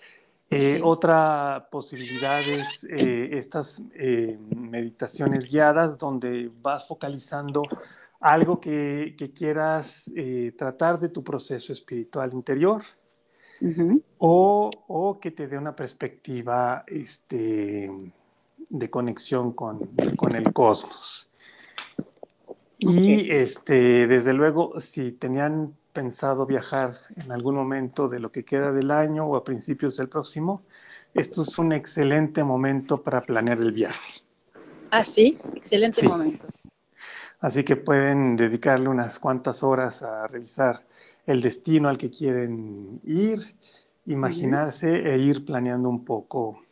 Eh, 0.50 0.58
Sí. 0.60 0.80
Otra 0.84 1.68
posibilidad 1.72 2.40
es 2.40 2.84
eh, 2.90 3.30
estas 3.34 3.82
eh, 3.96 4.38
meditaciones 4.56 5.50
guiadas 5.50 5.98
donde 5.98 6.52
vas 6.62 6.88
focalizando 6.88 7.64
algo 8.20 8.60
que, 8.60 9.16
que 9.18 9.32
quieras 9.32 10.12
tratar 10.58 11.00
de 11.00 11.10
tu 11.10 11.24
proceso 11.24 11.74
espiritual 11.74 12.34
interior 12.34 12.84
o, 14.18 14.70
o 14.88 15.20
que 15.20 15.32
te 15.32 15.48
dé 15.48 15.58
una 15.58 15.76
perspectiva 15.76 16.84
este, 16.88 17.90
de 18.70 18.90
conexión 18.90 19.54
con, 19.54 19.90
con 20.16 20.36
el 20.36 20.54
cosmos. 20.54 21.30
Y 22.78 23.32
este, 23.32 24.08
desde 24.08 24.34
luego, 24.34 24.80
si 24.80 25.12
tenían 25.14 25.76
pensado 25.94 26.46
viajar 26.46 26.94
en 27.16 27.32
algún 27.32 27.56
momento 27.56 28.10
de 28.10 28.20
lo 28.20 28.32
que 28.32 28.44
queda 28.44 28.72
del 28.72 28.92
año 28.92 29.26
o 29.26 29.36
a 29.36 29.44
principios 29.44 29.96
del 29.98 30.10
próximo, 30.10 30.64
esto 31.14 31.44
es 31.44 31.58
un 31.60 31.72
excelente 31.72 32.44
momento 32.44 33.02
para 33.02 33.22
planear 33.22 33.60
el 33.60 33.72
viaje. 33.72 34.22
Ah, 34.90 35.04
sí, 35.04 35.38
excelente 35.56 36.02
Sí. 36.02 36.08
momento. 36.08 36.48
Así 37.40 37.64
que 37.64 37.76
pueden 37.76 38.36
dedicarle 38.36 38.90
unas 38.90 39.20
cuantas 39.20 39.64
horas 39.64 40.02
a 40.02 40.28
revisar 40.28 40.86
el 41.26 41.42
destino 41.42 41.90
al 41.90 41.98
que 41.98 42.10
quieren 42.10 43.00
ir, 43.04 43.40
imaginarse 44.06 45.10
e 45.10 45.18
ir 45.18 45.46
planeando 45.46 45.90
un 45.90 46.04
poco 46.04 46.63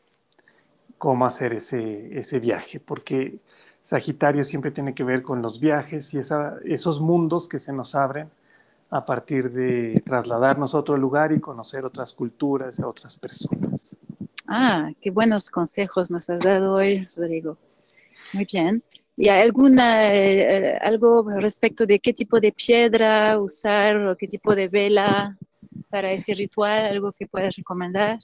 cómo 1.01 1.25
hacer 1.25 1.53
ese, 1.55 2.15
ese 2.15 2.39
viaje, 2.39 2.79
porque 2.79 3.39
Sagitario 3.81 4.43
siempre 4.43 4.69
tiene 4.69 4.93
que 4.93 5.03
ver 5.03 5.23
con 5.23 5.41
los 5.41 5.59
viajes 5.59 6.13
y 6.13 6.19
esa- 6.19 6.57
esos 6.63 7.01
mundos 7.01 7.47
que 7.47 7.57
se 7.57 7.73
nos 7.73 7.95
abren 7.95 8.29
a 8.91 9.03
partir 9.03 9.51
de 9.51 10.03
trasladarnos 10.05 10.75
a 10.75 10.77
otro 10.77 10.95
lugar 10.97 11.31
y 11.31 11.39
conocer 11.39 11.85
otras 11.85 12.13
culturas 12.13 12.77
y 12.77 12.83
otras 12.83 13.15
personas. 13.17 13.97
Ah, 14.47 14.91
qué 15.01 15.09
buenos 15.09 15.49
consejos 15.49 16.11
nos 16.11 16.29
has 16.29 16.43
dado 16.43 16.73
hoy, 16.73 17.09
Rodrigo. 17.15 17.57
Muy 18.33 18.45
bien. 18.53 18.83
¿Y 19.17 19.27
alguna, 19.29 20.13
eh, 20.13 20.77
algo 20.83 21.27
respecto 21.39 21.87
de 21.87 21.99
qué 21.99 22.13
tipo 22.13 22.39
de 22.39 22.51
piedra 22.51 23.39
usar 23.39 23.97
o 23.97 24.15
qué 24.15 24.27
tipo 24.27 24.53
de 24.53 24.67
vela 24.67 25.35
para 25.89 26.11
ese 26.11 26.35
ritual? 26.35 26.85
¿Algo 26.85 27.11
que 27.11 27.25
puedas 27.25 27.55
recomendar? 27.55 28.19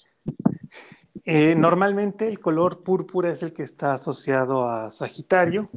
Eh, 1.29 1.55
normalmente 1.55 2.25
el 2.25 2.39
color 2.39 2.83
púrpura 2.83 3.29
es 3.29 3.43
el 3.43 3.51
que 3.51 3.63
está 3.63 3.95
asociado 3.95 4.69
a 4.69 4.89
Sagitario, 4.91 5.69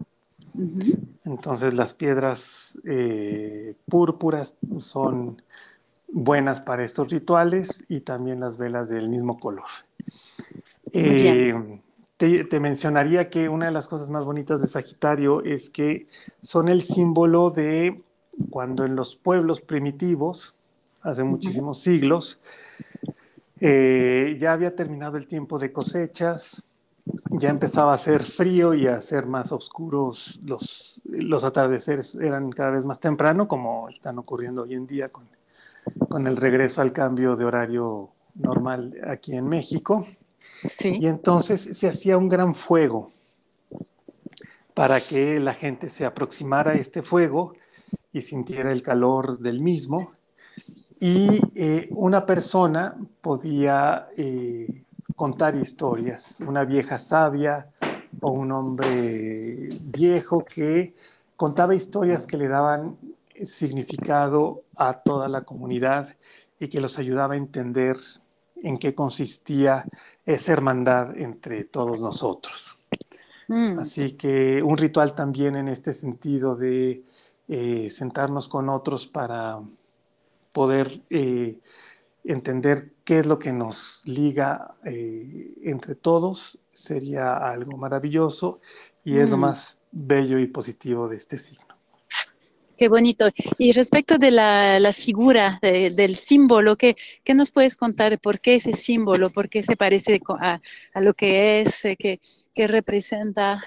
entonces 1.25 1.75
las 1.75 1.93
piedras 1.93 2.79
eh, 2.85 3.75
púrpuras 3.89 4.55
son 4.79 5.43
buenas 6.07 6.61
para 6.61 6.85
estos 6.85 7.11
rituales 7.11 7.85
y 7.89 8.03
también 8.03 8.39
las 8.39 8.59
velas 8.59 8.89
del 8.89 9.09
mismo 9.09 9.41
color. 9.41 9.67
Eh, 10.93 11.53
te, 12.17 12.45
te 12.45 12.61
mencionaría 12.61 13.29
que 13.29 13.49
una 13.49 13.67
de 13.67 13.73
las 13.73 13.89
cosas 13.89 14.09
más 14.09 14.25
bonitas 14.25 14.61
de 14.61 14.69
Sagitario 14.69 15.43
es 15.43 15.69
que 15.69 16.07
son 16.43 16.69
el 16.69 16.83
símbolo 16.83 17.51
de 17.51 18.01
cuando 18.51 18.85
en 18.85 18.95
los 18.95 19.17
pueblos 19.17 19.61
primitivos, 19.61 20.55
hace 21.03 21.25
muchísimos 21.25 21.81
siglos, 21.81 22.41
eh, 23.61 24.37
ya 24.41 24.53
había 24.53 24.75
terminado 24.75 25.17
el 25.17 25.27
tiempo 25.27 25.59
de 25.59 25.73
cosechas, 25.73 26.65
ya 27.31 27.49
empezaba 27.51 27.93
a 27.93 27.95
hacer 27.95 28.23
frío 28.23 28.75
y 28.75 28.87
a 28.87 29.01
ser 29.01 29.27
más 29.27 29.53
oscuros 29.53 30.41
los, 30.45 31.01
los 31.05 31.45
atardeceres 31.45 32.15
eran 32.15 32.51
cada 32.51 32.71
vez 32.71 32.85
más 32.85 33.01
temprano, 33.01 33.49
como 33.49 33.89
están 33.89 34.19
ocurriendo 34.19 34.63
hoy 34.63 34.75
en 34.75 34.87
día 34.87 35.11
con, 35.11 35.29
con 36.09 36.27
el 36.27 36.37
regreso 36.37 36.83
al 36.83 36.93
cambio 36.93 37.37
de 37.37 37.45
horario 37.45 38.11
normal 38.35 38.97
aquí 39.07 39.35
en 39.35 39.49
México. 39.49 40.07
Sí. 40.65 40.97
Y 41.01 41.07
entonces 41.07 41.77
se 41.77 41.89
hacía 41.89 42.17
un 42.17 42.29
gran 42.29 42.55
fuego 42.55 43.11
para 44.75 45.01
que 45.01 45.41
la 45.41 45.55
gente 45.55 45.89
se 45.89 46.05
aproximara 46.05 46.73
a 46.73 46.75
este 46.75 47.03
fuego 47.03 47.55
y 48.13 48.23
sintiera 48.23 48.73
el 48.73 48.83
calor 48.83 49.39
del 49.39 49.61
mismo. 49.61 50.13
Y 51.01 51.41
eh, 51.55 51.89
una 51.93 52.27
persona 52.27 52.95
podía 53.23 54.09
eh, 54.19 54.85
contar 55.17 55.57
historias, 55.57 56.39
una 56.41 56.65
vieja 56.65 56.99
sabia 56.99 57.67
o 58.21 58.31
un 58.33 58.53
hombre 58.53 59.71
viejo 59.81 60.45
que 60.45 60.95
contaba 61.37 61.75
historias 61.75 62.27
que 62.27 62.37
le 62.37 62.49
daban 62.49 62.99
significado 63.45 64.65
a 64.77 64.93
toda 64.93 65.27
la 65.29 65.41
comunidad 65.41 66.15
y 66.59 66.69
que 66.69 66.83
los 66.83 66.99
ayudaba 66.99 67.33
a 67.33 67.39
entender 67.39 67.97
en 68.63 68.77
qué 68.77 68.95
consistía 68.95 69.87
esa 70.27 70.53
hermandad 70.53 71.17
entre 71.17 71.65
todos 71.65 71.99
nosotros. 71.99 72.79
Mm, 73.49 73.79
Así 73.79 74.13
que 74.13 74.63
un 74.63 74.77
ritual 74.77 75.15
también 75.15 75.57
en 75.57 75.69
este 75.69 75.95
sentido 75.95 76.57
de 76.57 77.03
eh, 77.49 77.89
sentarnos 77.91 78.49
con 78.49 78.69
otros 78.69 79.07
para 79.07 79.61
poder 80.53 81.03
eh, 81.11 81.59
entender 82.25 82.93
qué 83.05 83.21
es 83.21 83.27
lo 83.27 83.39
que 83.39 83.53
nos 83.53 84.03
liga 84.05 84.75
eh, 84.85 85.55
entre 85.65 85.95
todos 85.95 86.59
sería 86.73 87.37
algo 87.37 87.77
maravilloso 87.77 88.61
y 89.05 89.19
es 89.19 89.29
lo 89.29 89.37
Mm. 89.37 89.41
más 89.41 89.79
bello 89.93 90.39
y 90.39 90.47
positivo 90.47 91.09
de 91.09 91.17
este 91.17 91.39
signo. 91.39 91.67
Qué 92.77 92.89
bonito. 92.89 93.27
Y 93.59 93.73
respecto 93.73 94.17
de 94.17 94.31
la, 94.31 94.81
la 94.81 94.93
figura, 94.95 95.59
de- 95.61 95.91
del 95.91 96.15
símbolo, 96.17 96.77
¿qué, 96.77 96.97
qué 97.25 97.35
nos 97.35 97.51
puedes 97.53 97.77
contar? 97.77 98.19
¿Por 98.19 98.41
qué 98.41 98.55
ese 98.55 98.73
símbolo? 98.73 99.29
¿Por 99.31 99.51
qué 99.51 99.61
se 99.63 99.77
parece 99.77 100.21
a, 100.41 100.61
a 100.95 101.01
lo 101.01 101.13
que 101.13 101.61
es? 101.61 101.85
eh, 101.85 101.97
¿Qué, 101.99 102.21
qué 102.55 102.67
representa? 102.67 103.63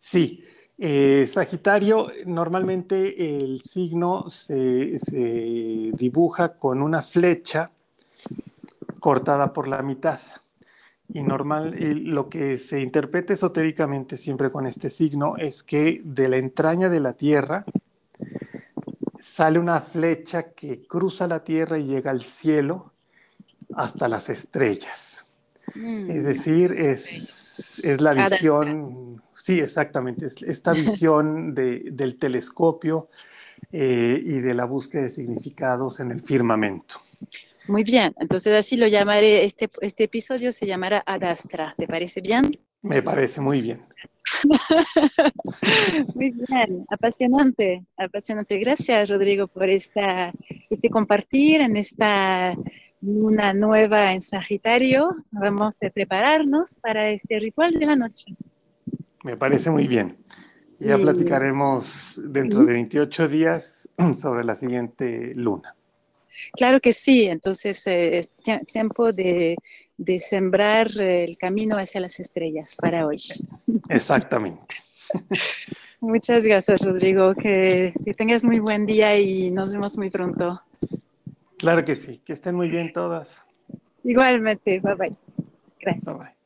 Sí, 0.00 0.42
eh, 0.84 1.28
Sagitario, 1.28 2.10
normalmente 2.26 3.36
el 3.36 3.60
signo 3.62 4.28
se, 4.28 4.98
se 4.98 5.92
dibuja 5.94 6.56
con 6.56 6.82
una 6.82 7.02
flecha 7.04 7.70
cortada 8.98 9.52
por 9.52 9.68
la 9.68 9.80
mitad. 9.82 10.18
Y 11.08 11.22
normal, 11.22 11.74
eh, 11.74 11.94
lo 11.94 12.28
que 12.28 12.56
se 12.56 12.80
interpreta 12.80 13.32
esotéricamente 13.32 14.16
siempre 14.16 14.50
con 14.50 14.66
este 14.66 14.90
signo 14.90 15.36
es 15.36 15.62
que 15.62 16.00
de 16.02 16.28
la 16.28 16.38
entraña 16.38 16.88
de 16.88 16.98
la 16.98 17.12
Tierra 17.12 17.64
sale 19.20 19.60
una 19.60 19.82
flecha 19.82 20.50
que 20.50 20.84
cruza 20.84 21.28
la 21.28 21.44
Tierra 21.44 21.78
y 21.78 21.84
llega 21.84 22.10
al 22.10 22.22
cielo 22.22 22.90
hasta 23.76 24.08
las 24.08 24.28
estrellas. 24.28 25.26
Mm, 25.76 26.10
Es 26.10 26.24
decir, 26.24 26.70
es, 26.72 27.84
es 27.84 28.00
la 28.00 28.14
visión, 28.14 29.11
Sí, 29.42 29.58
exactamente. 29.58 30.28
Esta 30.46 30.72
visión 31.02 31.52
del 31.52 32.16
telescopio 32.16 33.08
eh, 33.72 34.20
y 34.24 34.38
de 34.38 34.54
la 34.54 34.66
búsqueda 34.66 35.02
de 35.02 35.10
significados 35.10 35.98
en 35.98 36.12
el 36.12 36.20
firmamento. 36.20 37.00
Muy 37.66 37.82
bien, 37.82 38.14
entonces 38.20 38.54
así 38.54 38.76
lo 38.76 38.86
llamaré, 38.86 39.44
este, 39.44 39.68
este 39.80 40.04
episodio 40.04 40.52
se 40.52 40.66
llamará 40.66 41.02
Adastra, 41.06 41.74
¿te 41.76 41.88
parece 41.88 42.20
bien? 42.20 42.56
Me 42.82 43.02
parece 43.02 43.40
muy 43.40 43.60
bien. 43.60 43.82
muy 46.14 46.30
bien, 46.30 46.86
apasionante, 46.88 47.84
apasionante. 47.96 48.58
Gracias 48.58 49.10
Rodrigo 49.10 49.48
por 49.48 49.68
esta, 49.68 50.32
este 50.70 50.88
compartir 50.88 51.60
en 51.60 51.76
esta 51.76 52.56
luna 53.00 53.54
nueva 53.54 54.12
en 54.12 54.20
Sagitario. 54.20 55.16
Vamos 55.32 55.82
a 55.82 55.90
prepararnos 55.90 56.80
para 56.80 57.10
este 57.10 57.40
ritual 57.40 57.72
de 57.72 57.86
la 57.86 57.96
noche. 57.96 58.36
Me 59.22 59.36
parece 59.36 59.70
muy 59.70 59.86
bien. 59.86 60.18
Ya 60.78 60.98
platicaremos 60.98 62.14
dentro 62.16 62.64
de 62.64 62.72
28 62.72 63.28
días 63.28 63.88
sobre 64.20 64.44
la 64.44 64.54
siguiente 64.54 65.32
luna. 65.34 65.76
Claro 66.54 66.80
que 66.80 66.92
sí, 66.92 67.26
entonces 67.26 67.86
eh, 67.86 68.18
es 68.18 68.32
tiempo 68.66 69.12
de, 69.12 69.56
sembrar 70.18 70.88
el 70.98 71.36
camino 71.36 71.76
hacia 71.76 72.00
las 72.00 72.18
estrellas 72.18 72.76
para 72.80 73.06
hoy. 73.06 73.18
Exactamente. 73.88 74.74
Muchas 76.00 76.46
gracias, 76.46 76.84
Rodrigo. 76.84 77.34
Que, 77.34 77.94
que, 78.04 78.14
tengas 78.14 78.44
muy 78.44 78.58
buen 78.58 78.86
día 78.86 79.16
y 79.18 79.52
nos 79.52 79.72
vemos 79.72 79.96
muy 79.98 80.10
pronto. 80.10 80.60
Claro 81.58 81.84
que 81.84 81.94
sí. 81.94 82.20
Que 82.24 82.32
estén 82.32 82.56
muy 82.56 82.68
bien 82.68 82.92
todas. 82.92 83.36
Igualmente. 84.02 84.80
Bye 84.80 84.94
bye. 84.94 85.16
Gracias. 85.80 86.06
Bye 86.06 86.24
bye. 86.24 86.41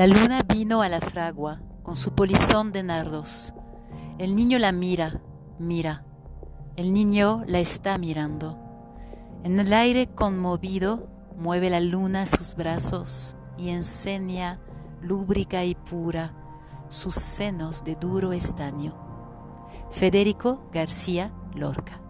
La 0.00 0.06
luna 0.06 0.40
vino 0.48 0.80
a 0.80 0.88
la 0.88 0.98
fragua 0.98 1.60
con 1.82 1.94
su 1.94 2.14
polizón 2.14 2.72
de 2.72 2.82
nardos. 2.82 3.52
El 4.16 4.34
niño 4.34 4.58
la 4.58 4.72
mira, 4.72 5.20
mira. 5.58 6.06
El 6.76 6.94
niño 6.94 7.44
la 7.46 7.58
está 7.58 7.98
mirando. 7.98 8.58
En 9.44 9.60
el 9.60 9.70
aire 9.74 10.06
conmovido 10.06 11.06
mueve 11.36 11.68
la 11.68 11.80
luna 11.80 12.24
sus 12.24 12.54
brazos 12.54 13.36
y 13.58 13.68
enseña, 13.68 14.58
lúbrica 15.02 15.66
y 15.66 15.74
pura, 15.74 16.32
sus 16.88 17.14
senos 17.14 17.84
de 17.84 17.94
duro 17.94 18.32
estaño. 18.32 18.94
Federico 19.90 20.62
García 20.72 21.30
Lorca 21.54 22.00